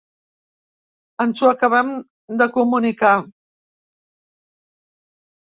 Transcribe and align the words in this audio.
Ens 1.25 1.43
ho 1.43 1.49
acabem 1.49 1.91
de 2.43 2.47
comunicar. 2.57 3.13